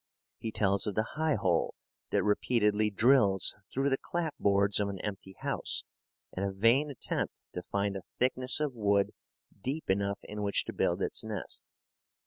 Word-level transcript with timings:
He 0.39 0.51
tells 0.51 0.87
of 0.87 0.95
the 0.95 1.09
highhole 1.15 1.73
that 2.09 2.23
repeatedly 2.23 2.89
drills 2.89 3.53
through 3.71 3.91
the 3.91 3.99
clap 4.01 4.33
boards 4.39 4.79
of 4.79 4.89
an 4.89 4.97
empty 5.01 5.35
house 5.41 5.83
in 6.35 6.41
a 6.41 6.51
vain 6.51 6.89
attempt 6.89 7.35
to 7.53 7.61
find 7.71 7.95
a 7.95 8.01
thickness 8.17 8.59
of 8.59 8.73
wood 8.73 9.11
deep 9.61 9.91
enough 9.91 10.17
in 10.23 10.41
which 10.41 10.63
to 10.65 10.73
build 10.73 11.03
its 11.03 11.23
nest. 11.23 11.61